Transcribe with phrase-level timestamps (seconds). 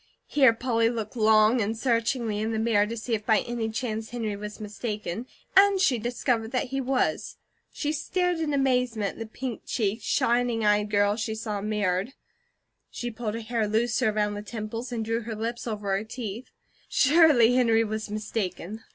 [0.25, 4.09] Here Polly looked long and searchingly in the mirror to see if by any chance
[4.09, 7.37] Henry was mistaken, and she discovered he was.
[7.71, 12.13] She stared in amazement at the pink cheeked, shining eyed girl she saw mirrored.
[12.89, 16.49] She pulled her hair looser around the temples, and drew her lips over her teeth.
[16.89, 18.83] Surely Henry was mistaken.